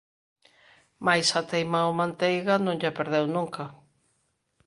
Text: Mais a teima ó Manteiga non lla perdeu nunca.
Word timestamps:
Mais 1.05 1.27
a 1.39 1.41
teima 1.51 1.87
ó 1.89 1.91
Manteiga 2.01 2.55
non 2.65 2.79
lla 2.81 2.95
perdeu 2.97 3.25
nunca. 3.35 3.63